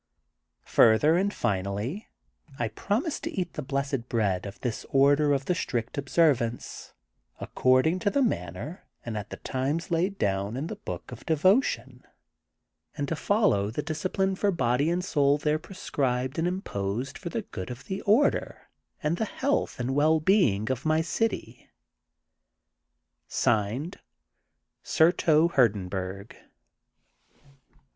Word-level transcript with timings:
Further 0.65 1.15
and 1.15 1.31
finally, 1.31 2.07
I 2.57 2.69
promise 2.69 3.19
to 3.19 3.29
eat 3.39 3.53
the 3.53 3.61
Blessed 3.61 4.09
Bread 4.09 4.47
of 4.47 4.59
this 4.61 4.83
Order 4.89 5.31
of 5.31 5.45
the 5.45 5.53
Strict 5.53 5.95
Ob 5.99 6.05
servance, 6.07 6.93
according 7.39 7.99
to 7.99 8.09
the 8.09 8.21
maimer 8.23 8.79
and 9.05 9.15
at 9.15 9.29
the 9.29 9.37
times 9.37 9.91
laid 9.91 10.17
down 10.17 10.57
in 10.57 10.65
the 10.65 10.75
Book 10.75 11.11
of 11.11 11.23
Devotion, 11.27 12.01
and 12.97 13.07
to 13.09 13.15
follow 13.15 13.69
the 13.69 13.83
discipline 13.83 14.35
for 14.35 14.49
body 14.49 14.89
and 14.89 15.05
soul 15.05 15.37
there 15.37 15.59
prescribed 15.59 16.39
and 16.39 16.47
imposed 16.47 17.15
for 17.15 17.29
the 17.29 17.43
good 17.43 17.69
of 17.69 17.87
180 17.87 17.97
THE 17.99 18.03
GOLDEN 18.03 18.43
BOOK 18.43 18.69
OF 18.71 18.73
SPRINGFIELD 18.89 19.05
the 19.05 19.05
order 19.05 19.05
and 19.05 19.17
the 19.17 19.33
health 19.65 19.79
and 19.79 19.93
well 19.95 20.19
being 20.19 20.71
of 20.71 20.83
my 20.83 21.01
city. 21.01 21.69
(Signed) 23.27 23.99
Surto 24.83 25.51
Hurdenbnrg. 25.51 26.33